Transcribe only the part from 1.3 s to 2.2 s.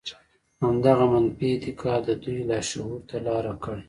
اعتقاد د